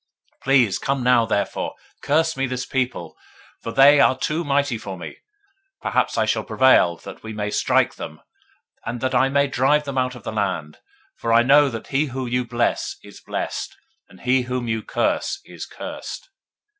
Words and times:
022:006 0.41 0.41
Please 0.45 0.79
come 0.79 1.03
now 1.03 1.27
therefore 1.27 1.75
curse 2.01 2.35
me 2.35 2.47
this 2.47 2.65
people; 2.65 3.15
for 3.61 3.71
they 3.71 3.99
are 3.99 4.17
too 4.17 4.43
mighty 4.43 4.75
for 4.75 4.97
me: 4.97 5.15
peradventure 5.83 6.21
I 6.21 6.25
shall 6.25 6.43
prevail, 6.43 6.97
that 6.97 7.21
we 7.21 7.33
may 7.33 7.51
strike 7.51 7.93
them, 7.97 8.19
and 8.83 8.99
that 9.01 9.13
I 9.13 9.29
may 9.29 9.45
drive 9.45 9.83
them 9.83 9.99
out 9.99 10.15
of 10.15 10.23
the 10.23 10.31
land; 10.31 10.79
for 11.17 11.31
I 11.31 11.43
know 11.43 11.69
that 11.69 11.89
he 11.89 12.05
whom 12.05 12.29
you 12.29 12.43
bless 12.43 12.95
is 13.03 13.21
blessed, 13.21 13.77
and 14.09 14.21
he 14.21 14.41
whom 14.41 14.67
you 14.67 14.81
curse 14.81 15.39
is 15.45 15.67
cursed. 15.67 16.29